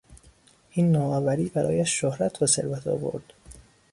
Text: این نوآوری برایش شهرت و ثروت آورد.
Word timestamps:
این 0.71 0.91
نوآوری 0.91 1.45
برایش 1.49 1.99
شهرت 1.99 2.41
و 2.41 2.45
ثروت 2.45 2.87
آورد. 2.87 3.23